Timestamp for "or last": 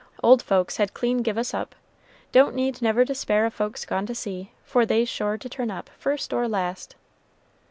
6.33-6.95